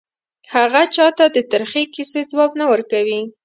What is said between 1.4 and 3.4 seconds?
ترخې کیسې ځواب نه ورکوي